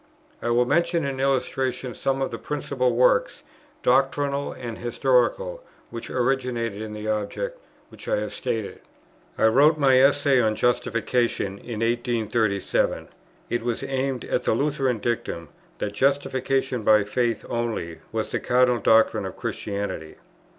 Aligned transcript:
I 0.41 0.49
will 0.49 0.65
mention 0.65 1.05
in 1.05 1.19
illustration 1.19 1.93
some 1.93 2.23
of 2.23 2.31
the 2.31 2.39
principal 2.39 2.95
works, 2.95 3.43
doctrinal 3.83 4.51
and 4.51 4.79
historical, 4.79 5.61
which 5.91 6.09
originated 6.09 6.81
in 6.81 6.93
the 6.93 7.07
object 7.07 7.59
which 7.89 8.07
I 8.07 8.15
have 8.17 8.33
stated. 8.33 8.79
I 9.37 9.45
wrote 9.45 9.77
my 9.77 9.99
Essay 9.99 10.41
on 10.41 10.55
Justification 10.55 11.59
in 11.59 11.81
1837; 11.81 13.09
it 13.51 13.61
was 13.61 13.83
aimed 13.83 14.25
at 14.25 14.41
the 14.41 14.55
Lutheran 14.55 14.97
dictum 14.97 15.49
that 15.77 15.93
justification 15.93 16.81
by 16.81 17.03
faith 17.03 17.45
only 17.47 17.99
was 18.11 18.31
the 18.31 18.39
cardinal 18.39 18.79
doctrine 18.81 19.27
of 19.27 19.37
Christianity. 19.37 20.15